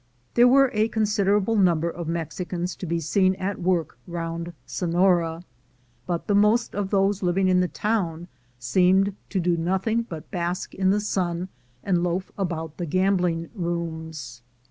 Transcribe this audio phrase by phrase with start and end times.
[0.33, 5.43] There were a considerable number of Mexicans to be seen at work round Sonora,
[6.07, 8.27] but the most of those living in the town
[8.57, 11.49] seemed to do nothing but bask in the sun
[11.83, 14.41] and loaf about the gambling rooms.